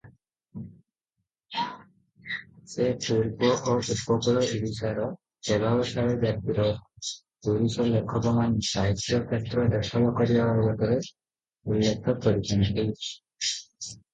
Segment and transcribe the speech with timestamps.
[2.75, 5.05] ସେ ପୂର୍ବ ଓ ଉପକୂଳ ଓଡ଼ିଶାର
[5.49, 6.65] ପ୍ରଭାବଶାଳୀ ଜାତିର
[7.45, 12.91] ପୁରୁଷ ଲେଖକମାନେ ସାହିତ୍ୟ କ୍ଷେତ୍ର ଦଖଲ କରିବା ବାବଦରେ ଉଲ୍ଲେଖ କରିଛନ୍ତି।